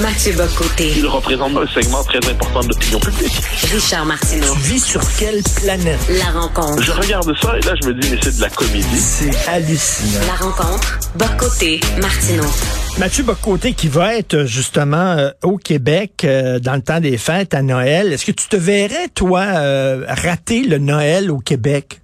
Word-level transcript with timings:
Mathieu 0.00 0.32
Bocoté. 0.32 0.92
Il 0.96 1.06
représente 1.06 1.54
un 1.56 1.66
segment 1.66 2.02
très 2.04 2.18
important 2.30 2.60
de 2.60 2.68
l'opinion 2.68 2.98
publique. 3.00 3.38
Richard 3.70 4.06
Martineau. 4.06 4.54
Tu 4.54 4.60
vis 4.60 4.80
sur 4.82 5.00
quelle 5.18 5.42
planète? 5.56 5.98
La 6.08 6.40
rencontre. 6.40 6.82
Je 6.82 6.92
regarde 6.92 7.30
ça 7.38 7.58
et 7.58 7.60
là, 7.60 7.74
je 7.82 7.88
me 7.88 7.94
dis, 7.94 8.08
mais 8.10 8.18
c'est 8.22 8.36
de 8.36 8.40
la 8.40 8.48
comédie. 8.48 8.98
C'est 8.98 9.48
hallucinant. 9.48 10.26
La 10.26 10.46
rencontre. 10.46 10.98
Bocoté. 11.16 11.80
Martineau. 12.00 12.46
Mathieu 12.98 13.24
Bocoté 13.24 13.74
qui 13.74 13.88
va 13.88 14.16
être 14.16 14.44
justement 14.44 14.96
euh, 14.96 15.30
au 15.42 15.58
Québec 15.58 16.22
euh, 16.24 16.58
dans 16.58 16.76
le 16.76 16.82
temps 16.82 17.00
des 17.00 17.18
fêtes 17.18 17.52
à 17.52 17.60
Noël. 17.60 18.12
Est-ce 18.12 18.24
que 18.24 18.32
tu 18.32 18.48
te 18.48 18.56
verrais, 18.56 19.08
toi, 19.14 19.40
euh, 19.40 20.06
rater 20.08 20.62
le 20.62 20.78
Noël 20.78 21.30
au 21.30 21.38
Québec? 21.38 22.00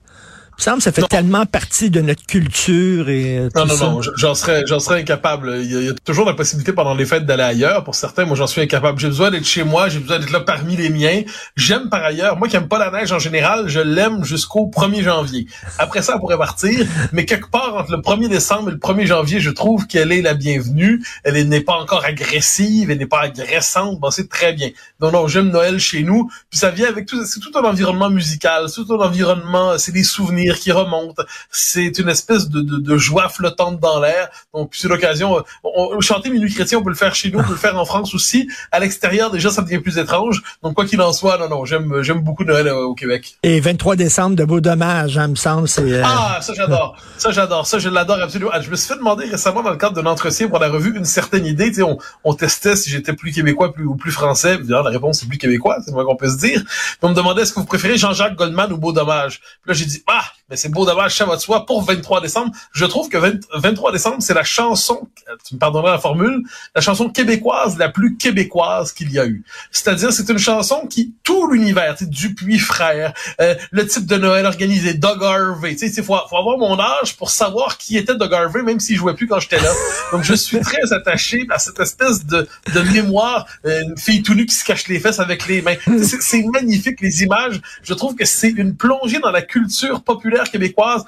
Il 0.58 0.60
me 0.60 0.64
semble 0.64 0.76
que 0.78 0.84
ça 0.84 0.92
fait 0.92 1.06
tellement 1.08 1.44
partie 1.44 1.90
de 1.90 2.00
notre 2.00 2.24
culture 2.24 3.10
et 3.10 3.38
euh, 3.38 3.48
tout 3.54 3.58
Non, 3.60 3.66
non, 3.66 3.76
ça. 3.76 3.84
non, 3.86 4.00
j'en 4.16 4.34
serais, 4.34 4.62
j'en 4.66 4.80
serais 4.80 5.00
incapable. 5.00 5.58
Il 5.62 5.70
y, 5.70 5.76
a, 5.76 5.80
il 5.80 5.86
y 5.86 5.90
a 5.90 5.94
toujours 6.04 6.24
la 6.26 6.32
possibilité 6.32 6.72
pendant 6.72 6.94
les 6.94 7.04
fêtes 7.04 7.26
d'aller 7.26 7.42
ailleurs. 7.42 7.84
Pour 7.84 7.94
certains, 7.94 8.24
moi, 8.24 8.36
j'en 8.36 8.46
suis 8.46 8.62
incapable. 8.62 8.98
J'ai 8.98 9.08
besoin 9.08 9.30
d'être 9.30 9.44
chez 9.44 9.64
moi, 9.64 9.90
j'ai 9.90 9.98
besoin 9.98 10.18
d'être 10.18 10.30
là 10.32 10.40
parmi 10.40 10.74
les 10.76 10.88
miens. 10.88 11.22
J'aime 11.56 11.90
par 11.90 12.02
ailleurs, 12.02 12.38
moi 12.38 12.48
qui 12.48 12.56
aime 12.56 12.68
pas 12.68 12.78
la 12.78 12.90
neige 12.90 13.12
en 13.12 13.18
général, 13.18 13.68
je 13.68 13.80
l'aime 13.80 14.24
jusqu'au 14.24 14.70
1er 14.74 15.02
janvier. 15.02 15.46
Après 15.78 16.00
ça, 16.00 16.14
elle 16.14 16.20
pourrait 16.20 16.38
partir, 16.38 16.86
mais 17.12 17.26
quelque 17.26 17.50
part 17.50 17.76
entre 17.76 17.92
le 17.92 17.98
1er 17.98 18.28
décembre 18.28 18.70
et 18.70 18.72
le 18.72 18.78
1er 18.78 19.04
janvier, 19.06 19.40
je 19.40 19.50
trouve 19.50 19.86
qu'elle 19.86 20.10
est 20.10 20.22
la 20.22 20.32
bienvenue. 20.34 21.04
Elle 21.24 21.36
est- 21.36 21.44
n'est 21.44 21.60
pas 21.60 21.74
encore 21.74 22.04
agressive, 22.06 22.90
elle 22.90 22.98
n'est 22.98 23.06
pas 23.06 23.20
agressante. 23.20 24.00
Bon, 24.00 24.10
c'est 24.10 24.28
très 24.30 24.54
bien. 24.54 24.70
Non, 25.02 25.12
non, 25.12 25.28
j'aime 25.28 25.50
Noël 25.50 25.78
chez 25.78 26.02
nous. 26.02 26.28
Puis 26.50 26.58
ça 26.58 26.70
vient 26.70 26.88
avec 26.88 27.04
tout, 27.06 27.22
c'est 27.26 27.40
tout 27.40 27.52
un 27.58 27.62
environnement 27.64 28.08
musical, 28.10 28.68
c'est 28.70 28.82
tout 28.84 28.94
un 28.94 29.06
environnement, 29.06 29.76
c'est 29.78 29.92
des 29.92 30.02
souvenirs 30.02 30.45
qui 30.54 30.70
remontent. 30.72 31.22
C'est 31.50 31.98
une 31.98 32.08
espèce 32.08 32.48
de, 32.48 32.60
de, 32.60 32.76
de 32.78 32.96
joie 32.96 33.28
flottante 33.28 33.80
dans 33.80 34.00
l'air. 34.00 34.28
Donc, 34.54 34.70
c'est 34.74 34.88
l'occasion. 34.88 35.38
euh, 35.38 35.42
On, 35.64 35.96
on- 35.96 36.00
chanter 36.00 36.30
Minuit 36.30 36.52
chrétien, 36.54 36.78
on 36.78 36.82
peut 36.84 36.90
le 36.90 36.94
faire 36.96 37.14
chez 37.14 37.30
nous, 37.30 37.40
on 37.40 37.42
peut 37.42 37.52
le 37.52 37.56
faire 37.58 37.76
en 37.78 37.84
France 37.84 38.14
aussi. 38.14 38.48
À 38.70 38.78
l'extérieur, 38.78 39.30
déjà, 39.30 39.50
ça 39.50 39.62
devient 39.62 39.78
plus 39.80 39.98
étrange. 39.98 40.42
Donc, 40.62 40.74
quoi 40.74 40.86
qu'il 40.86 41.00
en 41.00 41.12
soit, 41.12 41.36
non, 41.38 41.48
non, 41.48 41.64
j'aime, 41.64 42.02
j'aime 42.02 42.20
beaucoup 42.20 42.44
Noël 42.44 42.68
euh, 42.68 42.76
au 42.84 42.94
Québec. 42.94 43.36
Et 43.42 43.58
23 43.60 43.96
décembre, 43.96 44.36
de 44.36 44.44
beaux 44.44 44.60
dommages, 44.60 45.18
hein, 45.18 45.28
me 45.28 45.34
semble. 45.34 45.68
C'est, 45.68 45.82
euh, 45.82 46.02
Ah, 46.04 46.38
ça 46.40 46.54
j'adore. 46.54 46.96
Ça 47.18 47.30
j'adore. 47.32 47.66
Ça 47.66 47.78
je 47.78 47.88
l'adore 47.88 48.20
absolument. 48.22 48.50
Ah, 48.52 48.60
Je 48.60 48.70
me 48.70 48.76
suis 48.76 48.86
fait 48.88 48.96
demander 48.96 49.24
récemment 49.26 49.62
dans 49.62 49.70
le 49.70 49.76
cadre 49.76 50.00
d'un 50.00 50.08
entretien 50.08 50.48
pour 50.48 50.58
la 50.58 50.68
revue 50.68 50.96
une 50.96 51.04
certaine 51.04 51.46
idée. 51.46 51.68
Tu 51.68 51.76
sais, 51.76 51.82
on, 51.82 51.98
on 52.24 52.34
testait 52.34 52.76
si 52.76 52.90
j'étais 52.90 53.12
plus 53.14 53.32
québécois 53.32 53.72
plus, 53.72 53.84
ou 53.86 53.96
plus 53.96 54.12
français. 54.12 54.58
Puis, 54.58 54.66
la 54.68 54.82
réponse 54.82 55.20
c'est 55.20 55.28
plus 55.28 55.38
québécois, 55.38 55.78
c'est 55.84 55.90
le 55.90 55.94
moins 55.94 56.04
qu'on 56.04 56.16
peut 56.16 56.28
se 56.28 56.36
dire. 56.38 56.62
Puis 56.64 56.98
on 57.02 57.08
me 57.10 57.14
demandait 57.14 57.42
est-ce 57.42 57.52
que 57.52 57.60
vous 57.60 57.66
préférez 57.66 57.96
Jean-Jacques 57.96 58.34
Goldman 58.36 58.72
ou 58.72 58.76
Beau 58.76 58.92
Dommage? 58.92 59.40
Puis 59.40 59.68
là 59.68 59.74
j'ai 59.74 59.86
dit 59.86 60.02
ah, 60.06 60.22
mais 60.48 60.56
c'est 60.56 60.68
Beau 60.68 60.86
Dommage, 60.86 61.16
ça 61.16 61.24
va 61.24 61.36
de 61.36 61.40
soi 61.40 61.66
pour 61.66 61.82
23 61.82 62.20
décembre. 62.20 62.52
Je 62.72 62.84
trouve 62.84 63.08
que 63.08 63.18
20 63.18 63.40
23 63.54 63.92
décembre 63.92 64.16
c'est 64.20 64.34
la 64.34 64.44
chanson, 64.44 65.08
tu 65.46 65.54
me 65.54 65.58
pardonneras 65.58 65.92
la 65.92 65.98
formule, 65.98 66.42
la 66.74 66.80
chanson 66.80 67.08
québécoise 67.08 67.78
la 67.78 67.88
plus 67.88 68.16
québécoise 68.16 68.92
qu'il 68.92 69.10
y 69.12 69.18
a 69.18 69.26
eu. 69.26 69.44
C'est-à-dire 69.70 70.12
c'est 70.12 70.28
une 70.28 70.38
chanson 70.38 70.86
qui 70.86 71.14
tout 71.22 71.50
l'univers, 71.50 71.96
Dupuis 72.00 72.58
frère, 72.58 73.12
euh, 73.40 73.54
le 73.70 73.86
type 73.86 74.06
de 74.06 74.16
Noël 74.16 74.46
organisé, 74.46 74.94
Doug 74.94 75.22
Harvey. 75.22 75.76
Tu 75.76 75.88
sais, 75.88 76.02
faut, 76.02 76.16
faut 76.28 76.36
avoir 76.36 76.58
mon 76.58 76.78
âge 76.78 77.16
pour 77.16 77.30
savoir 77.30 77.78
qui 77.78 77.96
était 77.96 78.14
Doug 78.14 78.32
Harvey, 78.32 78.62
même 78.62 78.80
s'il 78.80 78.96
jouait 78.96 79.14
plus 79.14 79.26
quand 79.26 79.40
j'étais 79.40 79.60
là. 79.60 79.70
Donc, 80.12 80.22
je 80.22 80.34
suis 80.34 80.60
très 80.60 80.92
attaché 80.92 81.46
à 81.50 81.58
cette 81.58 81.80
espèce 81.80 82.24
de, 82.24 82.48
de 82.74 82.80
mémoire, 82.92 83.46
euh, 83.64 83.82
une 83.82 83.98
fille 83.98 84.22
tout 84.22 84.34
nue 84.34 84.46
qui 84.46 84.54
se 84.54 84.64
cache 84.64 84.88
les 84.88 85.00
fesses 85.00 85.20
avec 85.20 85.46
les 85.46 85.62
mains. 85.62 85.76
C'est 86.22 86.42
magnifique, 86.44 87.00
les 87.00 87.22
images. 87.22 87.60
Je 87.82 87.94
trouve 87.94 88.14
que 88.14 88.24
c'est 88.24 88.50
une 88.50 88.76
plongée 88.76 89.18
dans 89.18 89.30
la 89.30 89.42
culture 89.42 90.02
populaire 90.02 90.35
québécoise, 90.44 91.04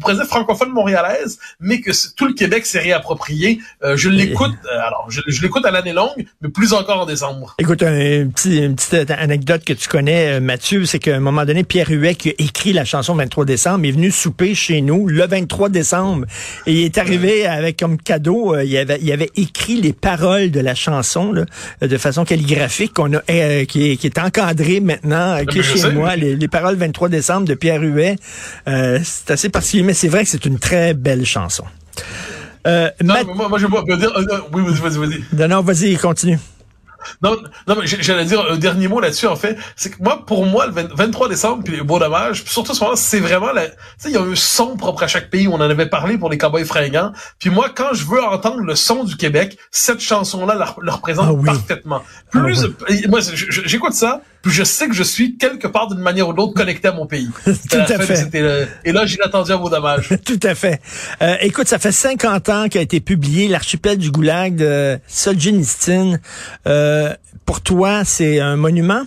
pourrait 0.00 0.14
dire 0.14 0.24
francophone 0.24 0.70
montréalaise, 0.70 1.38
mais 1.60 1.80
que 1.80 1.90
tout 2.14 2.26
le 2.26 2.34
Québec 2.34 2.66
s'est 2.66 2.80
réapproprié. 2.80 3.60
Euh, 3.82 3.96
je 3.96 4.08
l'écoute, 4.08 4.54
euh, 4.64 4.78
alors, 4.86 5.06
je, 5.08 5.20
je 5.26 5.42
l'écoute 5.42 5.64
à 5.64 5.70
l'année 5.70 5.92
longue, 5.92 6.26
mais 6.40 6.48
plus 6.48 6.72
encore 6.72 7.00
en 7.00 7.06
décembre. 7.06 7.54
Écoute, 7.58 7.82
un, 7.82 8.28
petit, 8.28 8.58
une 8.58 8.74
petite 8.74 9.10
anecdote 9.10 9.64
que 9.64 9.72
tu 9.72 9.88
connais, 9.88 10.36
euh, 10.36 10.40
Mathieu, 10.40 10.84
c'est 10.84 10.98
qu'à 10.98 11.16
un 11.16 11.20
moment 11.20 11.44
donné, 11.44 11.64
Pierre 11.64 11.90
Huet, 11.90 12.14
qui 12.14 12.30
a 12.30 12.32
écrit 12.38 12.72
la 12.72 12.84
chanson 12.84 13.14
23 13.14 13.44
décembre, 13.44 13.86
est 13.86 13.92
venu 13.92 14.10
souper 14.10 14.54
chez 14.54 14.80
nous 14.80 15.06
le 15.06 15.26
23 15.26 15.68
décembre. 15.68 16.26
Et 16.66 16.72
il 16.72 16.84
est 16.84 16.98
arrivé 16.98 17.46
avec 17.46 17.78
comme 17.78 17.96
cadeau, 17.98 18.54
euh, 18.54 18.64
il, 18.64 18.76
avait, 18.76 18.98
il 19.00 19.10
avait 19.12 19.30
écrit 19.36 19.80
les 19.80 19.92
paroles 19.92 20.50
de 20.50 20.60
la 20.60 20.74
chanson 20.74 21.32
là, 21.32 21.44
de 21.80 21.96
façon 21.96 22.24
calligraphique, 22.24 22.94
qu'on 22.94 23.14
a, 23.14 23.20
euh, 23.30 23.64
qui, 23.64 23.90
est, 23.90 23.96
qui 23.96 24.06
est 24.06 24.18
encadrée 24.18 24.80
maintenant, 24.80 25.36
euh, 25.36 25.44
qui 25.44 25.60
est 25.60 25.62
chez 25.62 25.90
moi. 25.90 26.16
Les, 26.16 26.36
les 26.36 26.48
paroles 26.48 26.76
23 26.76 27.08
décembre 27.08 27.46
de 27.46 27.54
Pierre 27.54 27.82
Huet, 27.82 28.16
euh, 28.68 29.00
c'est 29.02 29.30
assez 29.30 29.48
particulier, 29.48 29.82
mais 29.82 29.94
c'est 29.94 30.08
vrai 30.08 30.24
que 30.24 30.30
c'est 30.30 30.44
une 30.44 30.58
très 30.58 30.94
belle 30.94 31.24
chanson. 31.24 31.64
Euh, 32.66 32.90
Non, 33.02 33.14
Math- 33.14 33.26
moi, 33.34 33.48
moi, 33.48 33.58
je 33.58 33.66
peux 33.66 33.96
dire, 33.96 34.12
euh, 34.16 34.40
oui, 34.52 34.62
vas-y, 34.64 34.80
vas-y, 34.96 34.98
vas-y. 35.08 35.24
non, 35.32 35.48
non, 35.48 35.62
vas-y, 35.62 35.96
continue. 35.96 36.38
Non, 37.22 37.36
non, 37.68 37.76
mais 37.80 37.86
j'allais 37.86 38.24
dire 38.24 38.44
un 38.50 38.56
dernier 38.58 38.88
mot 38.88 39.00
là-dessus, 39.00 39.28
en 39.28 39.36
fait. 39.36 39.56
C'est 39.76 39.90
que 39.90 40.02
moi, 40.02 40.26
pour 40.26 40.44
moi, 40.44 40.66
le 40.66 40.72
20 40.72 40.88
23 40.94 41.28
décembre, 41.28 41.62
puis 41.64 41.76
les 41.76 41.82
beaux 41.82 42.00
dommages, 42.00 42.42
puis 42.42 42.52
surtout 42.52 42.74
ce 42.74 42.82
moment, 42.82 42.96
c'est 42.96 43.20
vraiment 43.20 43.52
la, 43.52 43.66
tu 43.68 43.72
sais, 43.98 44.08
il 44.10 44.14
y 44.14 44.16
a 44.16 44.20
un 44.20 44.34
son 44.34 44.76
propre 44.76 45.04
à 45.04 45.06
chaque 45.06 45.30
pays. 45.30 45.46
On 45.46 45.54
en 45.54 45.60
avait 45.60 45.86
parlé 45.88 46.18
pour 46.18 46.28
les 46.28 46.36
cowboys 46.36 46.64
fringants. 46.66 47.12
Puis 47.38 47.50
moi, 47.50 47.68
quand 47.74 47.94
je 47.94 48.04
veux 48.04 48.22
entendre 48.22 48.60
le 48.60 48.74
son 48.74 49.04
du 49.04 49.16
Québec, 49.16 49.56
cette 49.70 50.00
chanson-là 50.00 50.56
la- 50.56 50.74
le 50.80 50.90
représente 50.90 51.26
Ah 51.28 51.32
oui. 51.32 51.46
parfaitement. 51.46 52.02
Plus, 52.32 52.66
Ah 52.66 52.92
moi, 53.08 53.20
j'écoute 53.64 53.92
ça, 53.94 54.20
puis 54.42 54.52
je 54.52 54.62
sais 54.62 54.88
que 54.88 54.94
je 54.94 55.02
suis 55.02 55.36
quelque 55.36 55.66
part 55.66 55.88
d'une 55.88 56.00
manière 56.00 56.28
ou 56.28 56.32
d'autre 56.32 56.54
connecté 56.54 56.88
à 56.88 56.92
mon 56.92 57.06
pays. 57.06 57.28
Tout 57.44 57.76
à 57.76 57.98
fait. 57.98 58.30
Et 58.84 58.92
là, 58.92 59.06
j'ai 59.06 59.20
attendu 59.22 59.52
à 59.52 59.56
vos 59.56 59.68
dommages. 59.68 60.10
Tout 60.24 60.40
à 60.42 60.54
fait. 60.54 60.80
Euh, 61.22 61.36
écoute, 61.40 61.68
ça 61.68 61.78
fait 61.78 61.92
50 61.92 62.48
ans 62.48 62.68
qu'a 62.68 62.80
été 62.80 63.00
publié 63.00 63.48
l'archipel 63.48 63.98
du 63.98 64.10
Goulag 64.10 64.56
de 64.56 64.98
Solzhenitsyn. 65.06 66.20
Euh, 66.66 67.14
pour 67.44 67.60
toi, 67.60 68.04
c'est 68.04 68.40
un 68.40 68.56
monument? 68.56 69.02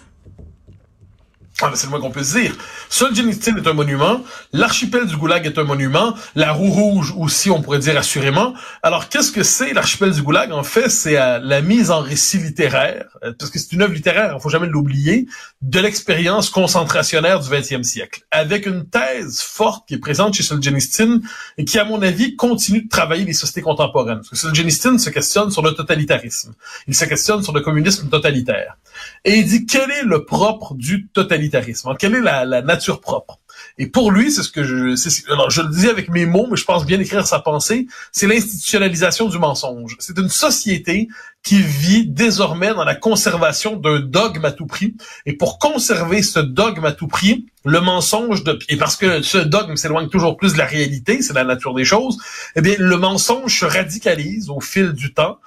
Ah, 1.63 1.71
c'est 1.75 1.85
le 1.85 1.91
moins 1.91 1.99
qu'on 1.99 2.09
peut 2.09 2.23
se 2.23 2.39
dire. 2.39 2.55
Solzhenitsyn 2.89 3.55
est 3.57 3.67
un 3.67 3.73
monument, 3.73 4.21
l'archipel 4.51 5.05
du 5.05 5.15
Goulag 5.15 5.45
est 5.45 5.59
un 5.59 5.63
monument, 5.63 6.15
la 6.35 6.51
roue 6.53 6.71
rouge 6.71 7.13
aussi, 7.15 7.51
on 7.51 7.61
pourrait 7.61 7.79
dire 7.79 7.97
assurément. 7.97 8.53
Alors, 8.81 9.09
qu'est-ce 9.09 9.31
que 9.31 9.43
c'est 9.43 9.73
l'archipel 9.73 10.11
du 10.11 10.23
Goulag? 10.23 10.51
En 10.51 10.63
fait, 10.63 10.89
c'est 10.89 11.17
euh, 11.19 11.39
la 11.39 11.61
mise 11.61 11.91
en 11.91 11.99
récit 11.99 12.39
littéraire, 12.39 13.05
euh, 13.23 13.33
parce 13.37 13.51
que 13.51 13.59
c'est 13.59 13.73
une 13.73 13.83
œuvre 13.83 13.93
littéraire, 13.93 14.33
il 14.35 14.41
faut 14.41 14.49
jamais 14.49 14.65
l'oublier, 14.65 15.27
de 15.61 15.79
l'expérience 15.79 16.49
concentrationnaire 16.49 17.39
du 17.39 17.49
20e 17.49 17.83
siècle, 17.83 18.23
avec 18.31 18.65
une 18.65 18.85
thèse 18.87 19.41
forte 19.41 19.87
qui 19.87 19.93
est 19.93 19.99
présente 19.99 20.33
chez 20.33 20.43
Solzhenitsyn 20.43 21.21
et 21.59 21.65
qui, 21.65 21.77
à 21.77 21.85
mon 21.85 22.01
avis, 22.01 22.35
continue 22.35 22.81
de 22.81 22.89
travailler 22.89 23.23
les 23.23 23.33
sociétés 23.33 23.61
contemporaines. 23.61 24.17
Parce 24.17 24.29
que 24.29 24.35
Solzhenitsyn 24.35 24.97
se 24.97 25.11
questionne 25.11 25.51
sur 25.51 25.61
le 25.61 25.73
totalitarisme. 25.73 26.53
Il 26.87 26.95
se 26.95 27.05
questionne 27.05 27.43
sur 27.43 27.53
le 27.53 27.61
communisme 27.61 28.09
totalitaire. 28.09 28.77
Et 29.23 29.39
il 29.39 29.45
dit 29.45 29.65
quel 29.65 29.91
est 29.91 30.03
le 30.03 30.25
propre 30.25 30.73
du 30.73 31.07
totalitarisme, 31.09 31.89
hein, 31.89 31.95
quelle 31.97 32.15
est 32.15 32.21
la, 32.21 32.45
la 32.45 32.61
nature 32.61 33.01
propre? 33.01 33.39
Et 33.77 33.87
pour 33.87 34.11
lui, 34.11 34.31
c'est 34.31 34.43
ce 34.43 34.49
que 34.49 34.63
je, 34.63 35.31
alors 35.31 35.49
je 35.49 35.61
le 35.61 35.69
dis 35.69 35.87
avec 35.87 36.09
mes 36.09 36.25
mots, 36.25 36.47
mais 36.49 36.57
je 36.57 36.65
pense 36.65 36.85
bien 36.85 36.99
écrire 36.99 37.27
sa 37.27 37.39
pensée, 37.39 37.87
c'est 38.11 38.27
l'institutionnalisation 38.27 39.29
du 39.29 39.37
mensonge. 39.37 39.95
C'est 39.99 40.17
une 40.17 40.29
société 40.29 41.07
qui 41.43 41.61
vit 41.61 42.07
désormais 42.07 42.73
dans 42.73 42.83
la 42.83 42.95
conservation 42.95 43.75
d'un 43.75 43.99
dogme 43.99 44.45
à 44.45 44.51
tout 44.51 44.65
prix. 44.65 44.95
Et 45.25 45.33
pour 45.33 45.59
conserver 45.59 46.23
ce 46.23 46.39
dogme 46.39 46.85
à 46.85 46.91
tout 46.91 47.07
prix, 47.07 47.47
le 47.65 47.81
mensonge 47.81 48.43
de, 48.43 48.57
et 48.69 48.77
parce 48.77 48.95
que 48.95 49.21
ce 49.21 49.37
dogme 49.37 49.75
s'éloigne 49.75 50.09
toujours 50.09 50.37
plus 50.37 50.53
de 50.53 50.57
la 50.57 50.65
réalité, 50.65 51.21
c'est 51.21 51.33
la 51.33 51.43
nature 51.43 51.73
des 51.73 51.85
choses, 51.85 52.17
eh 52.55 52.61
bien, 52.61 52.75
le 52.77 52.97
mensonge 52.97 53.59
se 53.59 53.65
radicalise 53.65 54.49
au 54.49 54.59
fil 54.59 54.93
du 54.93 55.13
temps. 55.13 55.37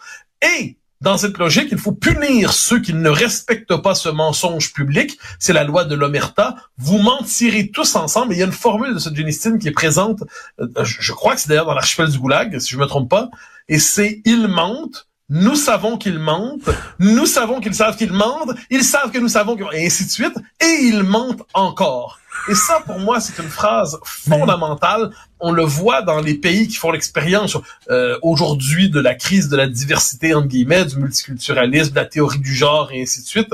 Et 0.56 0.76
dans 1.04 1.18
cette 1.18 1.36
logique, 1.36 1.68
il 1.70 1.78
faut 1.78 1.92
punir 1.92 2.52
ceux 2.52 2.80
qui 2.80 2.94
ne 2.94 3.10
respectent 3.10 3.76
pas 3.76 3.94
ce 3.94 4.08
mensonge 4.08 4.72
public. 4.72 5.18
C'est 5.38 5.52
la 5.52 5.62
loi 5.62 5.84
de 5.84 5.94
l'omerta. 5.94 6.56
Vous 6.78 6.98
mentirez 6.98 7.68
tous 7.68 7.94
ensemble. 7.94 8.32
Et 8.32 8.36
il 8.36 8.38
y 8.40 8.42
a 8.42 8.46
une 8.46 8.52
formule 8.52 8.94
de 8.94 8.98
ce 8.98 9.14
Genistine 9.14 9.58
qui 9.58 9.68
est 9.68 9.72
présente. 9.72 10.22
euh, 10.60 10.66
je, 10.82 10.96
je 11.00 11.12
crois 11.12 11.34
que 11.34 11.42
c'est 11.42 11.48
d'ailleurs 11.48 11.66
dans 11.66 11.74
l'archipel 11.74 12.08
du 12.08 12.18
Goulag, 12.18 12.58
si 12.58 12.70
je 12.70 12.78
me 12.78 12.86
trompe 12.86 13.10
pas. 13.10 13.28
Et 13.68 13.78
c'est 13.78 14.22
ils 14.24 14.48
mentent. 14.48 15.06
Nous 15.28 15.56
savons 15.56 15.98
qu'ils 15.98 16.18
mentent. 16.18 16.70
Nous 16.98 17.26
savons 17.26 17.60
qu'ils 17.60 17.74
savent 17.74 17.96
qu'ils 17.96 18.12
mentent. 18.12 18.56
Ils 18.70 18.84
savent 18.84 19.10
que 19.10 19.18
nous 19.18 19.28
savons 19.28 19.56
qu'ils 19.56 19.66
et 19.72 19.86
ainsi 19.86 20.06
de 20.06 20.10
suite. 20.10 20.36
Et 20.60 20.84
ils 20.84 21.02
mentent 21.02 21.42
encore. 21.52 22.18
Et 22.48 22.54
ça, 22.54 22.80
pour 22.84 22.98
moi, 22.98 23.20
c'est 23.20 23.42
une 23.42 23.48
phrase 23.48 23.98
fondamentale. 24.04 25.10
On 25.40 25.52
le 25.52 25.64
voit 25.64 26.02
dans 26.02 26.20
les 26.20 26.34
pays 26.34 26.68
qui 26.68 26.76
font 26.76 26.90
l'expérience 26.90 27.56
euh, 27.90 28.16
aujourd'hui 28.22 28.88
de 28.88 29.00
la 29.00 29.14
crise 29.14 29.48
de 29.48 29.56
la 29.56 29.66
diversité, 29.66 30.32
entre 30.32 30.48
guillemets, 30.48 30.84
du 30.86 30.96
multiculturalisme, 30.96 31.90
de 31.90 31.96
la 31.96 32.06
théorie 32.06 32.38
du 32.38 32.54
genre 32.54 32.90
et 32.92 33.02
ainsi 33.02 33.20
de 33.22 33.26
suite. 33.26 33.48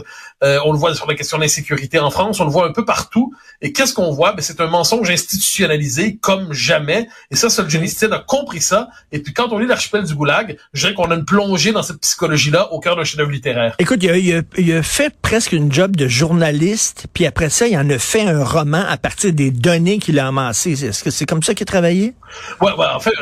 Euh, 0.45 0.59
on 0.65 0.73
le 0.73 0.79
voit 0.79 0.95
sur 0.95 1.07
la 1.09 1.15
question 1.15 1.37
de 1.39 1.43
l'insécurité 1.43 1.99
en 1.99 2.11
France, 2.11 2.39
on 2.41 2.45
le 2.45 2.51
voit 2.51 2.67
un 2.67 2.73
peu 2.73 2.85
partout. 2.85 3.35
Et 3.63 3.73
qu'est-ce 3.73 3.93
qu'on 3.93 4.13
voit? 4.13 4.33
Ben, 4.33 4.41
c'est 4.43 4.61
un 4.61 4.69
mensonge 4.69 5.11
institutionnalisé 5.11 6.17
comme 6.17 6.53
jamais. 6.53 7.09
Et 7.31 7.37
ça, 7.37 7.51
Solzhenitsyn 7.51 8.11
a 8.13 8.19
compris 8.21 8.61
ça. 8.61 8.89
Et 9.13 9.19
puis 9.19 9.33
quand 9.35 9.53
on 9.53 9.59
lit 9.59 9.67
l'archipel 9.67 10.05
du 10.05 10.15
Goulag, 10.15 10.57
je 10.73 10.81
dirais 10.83 10.95
qu'on 10.95 11.11
a 11.11 11.15
une 11.15 11.25
plongée 11.25 11.73
dans 11.73 11.83
cette 11.83 12.01
psychologie-là 12.01 12.73
au 12.73 12.81
cœur 12.81 12.97
d'un 12.97 13.05
chef-d'œuvre 13.05 13.31
littéraire. 13.33 13.75
Écoute, 13.79 13.99
il 14.03 14.11
a, 14.11 14.17
il 14.17 14.35
a- 14.37 14.43
il 14.59 14.73
a 14.73 14.83
fait 14.83 15.13
presque 15.21 15.53
une 15.53 15.73
job 15.73 15.97
de 15.97 16.07
journaliste, 16.09 17.07
puis 17.13 17.27
après 17.27 17.51
ça, 17.51 17.67
il 17.67 17.77
en 17.77 17.89
a 17.91 17.99
fait 17.99 18.23
un 18.23 18.45
roman 18.45 18.85
à 18.89 18.97
partir 18.97 19.33
des 19.33 19.51
données 19.51 19.99
qu'il 19.99 20.19
a 20.19 20.29
amassées. 20.29 20.85
Est-ce 20.85 21.03
que 21.05 21.11
c'est 21.11 21.27
comme 21.27 21.43
ça 21.43 21.55
qu'il 21.55 21.67
ouais, 22.77 22.87
en 22.95 23.01
fait, 23.01 23.13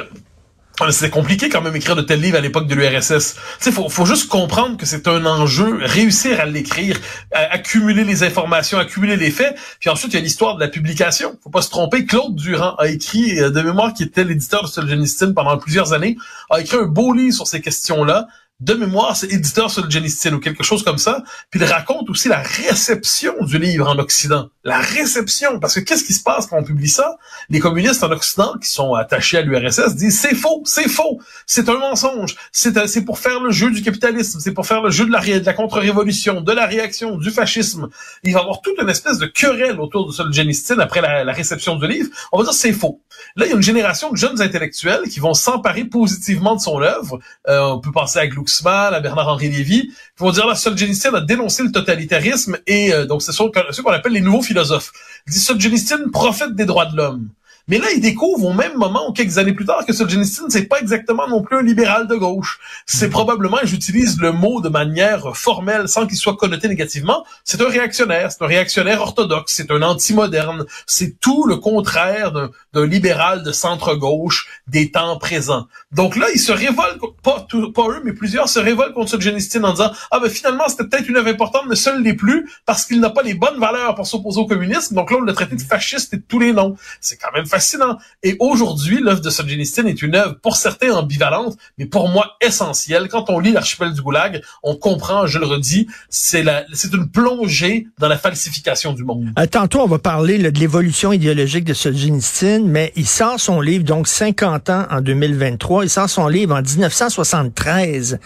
C'était 0.91 1.11
compliqué 1.11 1.49
quand 1.49 1.61
même 1.61 1.75
écrire 1.75 1.97
de 1.97 2.03
tels 2.03 2.21
livres 2.21 2.39
à 2.39 2.41
l'époque 2.41 2.69
de 2.69 2.75
l'URSS. 2.75 3.37
Il 3.67 3.73
faut, 3.73 3.89
faut 3.89 4.07
juste 4.07 4.29
comprendre 4.29 4.77
que 4.77 4.87
c'est 4.87 5.09
un 5.09 5.27
enjeu, 5.27 5.79
réussir 5.83 6.41
à 6.41 6.47
l'écrire, 6.47 6.97
accumuler 7.33 8.05
les 8.05 8.23
informations, 8.23 8.79
accumuler 8.79 9.17
les 9.17 9.31
faits. 9.31 9.57
Puis 9.81 9.91
ensuite, 9.91 10.13
il 10.13 10.17
y 10.17 10.19
a 10.21 10.23
l'histoire 10.23 10.55
de 10.55 10.61
la 10.61 10.69
publication. 10.69 11.37
faut 11.43 11.51
pas 11.51 11.63
se 11.63 11.71
tromper. 11.71 12.05
Claude 12.05 12.37
Durand 12.37 12.75
a 12.77 12.89
écrit, 12.89 13.41
euh, 13.41 13.51
de 13.51 13.61
mémoire, 13.61 13.93
qui 13.93 14.05
était 14.05 14.25
l'éditeur 14.25 14.63
de 14.63 14.69
Solzhenitsyn 14.69 15.33
pendant 15.33 15.59
plusieurs 15.59 15.93
années, 15.93 16.17
a 16.51 16.61
écrit 16.61 16.77
un 16.77 16.87
beau 16.87 17.13
livre 17.13 17.35
sur 17.35 17.47
ces 17.47 17.61
questions-là 17.61 18.29
de 18.61 18.75
mémoire, 18.75 19.17
c'est 19.17 19.33
éditeur 19.33 19.71
sur 19.71 19.87
le 19.87 20.35
ou 20.35 20.41
quelque 20.41 20.65
chose 20.65 20.83
comme 20.83 20.99
ça. 20.99 21.23
Puis 21.51 21.61
il 21.61 21.65
raconte 21.65 22.11
aussi 22.11 22.29
la 22.29 22.43
réception 22.43 23.35
du 23.43 23.57
livre 23.57 23.89
en 23.89 23.97
Occident. 23.99 24.49
La 24.65 24.79
réception. 24.79 25.61
Parce 25.61 25.77
que 25.77 25.81
qu'est-ce 25.81 26.03
qui 26.03 26.13
se 26.13 26.25
passe 26.25 26.47
quand 26.47 26.59
on 26.59 26.65
publie 26.65 26.89
ça? 26.89 27.19
Les 27.51 27.61
communistes 27.61 28.03
en 28.03 28.11
Occident 28.11 28.55
qui 28.61 28.69
sont 28.69 28.95
attachés 28.95 29.39
à 29.39 29.43
l'URSS 29.43 29.95
disent 29.95 30.21
c'est 30.21 30.35
faux, 30.35 30.63
c'est 30.65 30.89
faux, 30.89 31.21
c'est 31.47 31.69
un 31.69 31.79
mensonge. 31.79 32.35
C'est, 32.51 32.77
euh, 32.77 32.89
c'est 32.89 33.05
pour 33.05 33.21
faire 33.21 33.41
le 33.41 33.53
jeu 33.53 33.71
du 33.71 33.81
capitalisme, 33.81 34.41
c'est 34.41 34.53
pour 34.53 34.67
faire 34.67 34.83
le 34.83 34.91
jeu 34.91 35.07
de 35.07 35.13
la, 35.13 35.21
de 35.21 35.47
la 35.47 35.55
contre-révolution, 35.55 36.41
de 36.41 36.53
la 36.53 36.67
réaction, 36.67 37.17
du 37.17 37.31
fascisme. 37.31 37.89
Il 38.25 38.33
va 38.33 38.41
y 38.41 38.43
avoir 38.43 38.61
toute 38.61 38.81
une 38.81 38.89
espèce 38.89 39.19
de 39.19 39.27
querelle 39.27 39.79
autour 39.79 40.09
de 40.09 40.13
Solzhenitsyn 40.13 40.81
après 40.81 41.01
la, 41.01 41.23
la 41.23 41.33
réception 41.33 41.77
du 41.77 41.87
livre. 41.87 42.11
On 42.33 42.39
va 42.39 42.45
dire 42.45 42.53
c'est 42.53 42.73
faux. 42.73 43.03
Là, 43.37 43.47
il 43.47 43.51
y 43.51 43.53
a 43.53 43.57
une 43.57 43.63
génération 43.63 44.11
de 44.11 44.17
jeunes 44.17 44.41
intellectuels 44.41 45.09
qui 45.09 45.21
vont 45.21 45.35
s'emparer 45.35 45.85
positivement 45.85 46.57
de 46.57 46.61
son 46.61 46.81
œuvre. 46.83 47.21
Euh, 47.49 47.61
on 47.61 47.81
peut 47.81 47.93
penser 47.93 48.19
à 48.19 48.27
Gluck 48.27 48.48
à 48.67 49.01
Bernard-Henri 49.01 49.51
Lévy, 49.51 49.89
qui 49.89 49.95
vont 50.19 50.31
dire 50.31 50.47
la 50.47 50.55
Solzhenitsyn 50.55 51.15
a 51.15 51.21
dénoncé 51.21 51.63
le 51.63 51.73
totalitarisme 51.73 52.59
et 52.67 52.93
euh, 52.93 53.07
donc 53.07 53.23
c'est 53.23 53.33
ce 53.33 53.83
qu'on 53.83 53.93
appelle 53.93 54.13
les 54.13 54.21
nouveaux 54.21 54.43
philosophes. 54.43 54.93
Il 55.27 55.33
dit 55.33 55.39
Solzhenitsyn 55.41 56.11
prophète 56.13 56.55
des 56.55 56.65
droits 56.65 56.87
de 56.87 56.97
l'homme. 56.97 57.29
Mais 57.69 57.77
là, 57.77 57.89
il 57.95 58.01
découvre 58.01 58.47
au 58.47 58.55
même 58.55 58.77
moment, 58.77 59.11
ou 59.11 59.13
quelques 59.13 59.37
années 59.37 59.53
plus 59.53 59.67
tard, 59.67 59.85
que 59.85 59.93
Solzhenitsyn, 59.93 60.49
c'est 60.49 60.65
pas 60.65 60.81
exactement 60.81 61.29
non 61.29 61.43
plus 61.43 61.59
un 61.59 61.63
libéral 61.63 62.07
de 62.09 62.15
gauche. 62.15 62.59
C'est 62.87 63.11
probablement, 63.11 63.59
j'utilise 63.63 64.19
le 64.19 64.33
mot 64.33 64.63
de 64.63 64.71
manière 64.71 65.37
formelle, 65.37 65.87
sans 65.87 66.07
qu'il 66.07 66.17
soit 66.17 66.37
connoté 66.37 66.67
négativement, 66.67 67.27
c'est 67.45 67.61
un 67.61 67.69
réactionnaire, 67.69 68.33
c'est 68.33 68.43
un 68.43 68.47
réactionnaire 68.47 69.03
orthodoxe, 69.03 69.53
c'est 69.55 69.71
un 69.71 69.83
anti-moderne, 69.83 70.65
c'est 70.87 71.21
tout 71.21 71.45
le 71.45 71.57
contraire 71.57 72.33
d'un 72.73 72.87
libéral 72.87 73.43
de 73.43 73.53
centre-gauche 73.53 74.49
des 74.67 74.91
temps 74.91 75.19
présents. 75.19 75.67
Donc 75.93 76.17
là, 76.17 76.27
il 76.35 76.39
se 76.39 76.53
révolte, 76.53 77.01
pas, 77.23 77.47
eux, 77.55 78.03
mais 78.05 78.13
plusieurs 78.13 78.49
se 78.49 78.59
révoltent 78.59 78.93
contre 78.93 79.11
Solzhenitsyn 79.11 79.65
en 79.65 79.73
disant, 79.73 79.91
ah 80.11 80.21
ben 80.21 80.29
finalement, 80.29 80.65
c'était 80.69 80.85
peut-être 80.85 81.09
une 81.09 81.17
œuvre 81.17 81.29
importante, 81.29 81.63
mais 81.67 81.77
seul 81.77 82.03
l'est 82.03 82.13
plus, 82.13 82.47
parce 82.67 82.85
qu'il 82.85 83.01
n'a 83.01 83.09
pas 83.09 83.23
les 83.23 83.33
bonnes 83.33 83.59
valeurs 83.59 83.95
pour 83.95 84.07
s'opposer 84.07 84.39
au 84.39 84.47
communisme, 84.47 84.95
donc 84.95 85.11
là, 85.11 85.17
on 85.19 85.23
l'a 85.23 85.33
traité 85.33 85.57
de 85.57 85.63
fasciste 85.63 86.13
et 86.13 86.19
de 86.19 86.23
tous 86.29 86.39
les 86.39 86.53
noms. 86.53 86.77
C'est 87.01 87.17
quand 87.17 87.33
même 87.35 87.47
fascinant. 87.47 87.97
Et 88.23 88.37
aujourd'hui, 88.39 89.01
l'œuvre 89.01 89.23
de 89.23 89.31
Solzhenitsyn 89.31 89.87
est 89.87 90.03
une 90.03 90.15
œuvre, 90.15 90.37
pour 90.43 90.57
certains, 90.57 90.93
ambivalente, 90.93 91.57
mais 91.79 91.87
pour 91.87 92.09
moi, 92.11 92.37
essentielle. 92.43 93.09
Quand 93.09 93.31
on 93.31 93.39
lit 93.39 93.53
l'archipel 93.53 93.95
du 93.95 94.03
Goulag, 94.03 94.43
on 94.63 94.77
comprend, 94.77 95.27
je 95.27 95.39
le 95.39 95.47
redis, 95.47 95.89
c'est 96.11 96.45
une 96.93 97.11
plongée 97.11 97.89
dans 97.99 98.09
la 98.09 98.19
falsification 98.19 98.93
du 98.93 99.05
monde. 99.05 99.33
Euh, 99.39 99.47
tantôt, 99.47 99.81
on 99.81 99.87
va 99.87 99.99
parler 99.99 100.37
de 100.37 100.59
l'évolution 100.59 101.15
idéologique 101.15 101.65
de 101.65 101.75
Solzhenitsyn, 101.75 102.65
mais 102.67 102.93
il 102.95 103.07
sort 103.07 103.41
son 103.41 103.63
livre, 103.63 103.85
donc 103.85 104.07
50 104.07 104.71
ans 104.71 104.87
en 104.91 105.01
2023, 105.01 105.78
il 105.83 105.91
sort 105.91 106.09
son 106.09 106.29
livre 106.29 106.55
en 106.55 106.63
1973. 106.63 108.19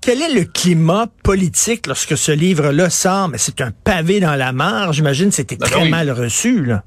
Quel 0.00 0.22
est 0.22 0.32
le 0.32 0.44
climat 0.44 1.08
politique 1.22 1.86
lorsque 1.86 2.16
ce 2.16 2.32
livre-là 2.32 2.88
sort? 2.88 3.28
Mais 3.28 3.38
c'est 3.38 3.60
un 3.60 3.70
pavé 3.70 4.20
dans 4.20 4.34
la 4.34 4.52
mare. 4.52 4.92
J'imagine 4.92 5.30
c'était 5.30 5.56
ben 5.56 5.66
très 5.66 5.88
mal 5.88 6.10
reçu, 6.10 6.64
là. 6.64 6.84